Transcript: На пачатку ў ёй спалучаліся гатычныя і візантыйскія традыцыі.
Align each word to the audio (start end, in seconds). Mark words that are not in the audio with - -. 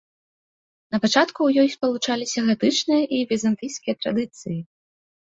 На 0.93 0.97
пачатку 1.03 1.33
ў 1.43 1.51
ёй 1.63 1.67
спалучаліся 1.73 2.39
гатычныя 2.47 3.03
і 3.19 3.19
візантыйскія 3.33 3.95
традыцыі. 4.01 4.57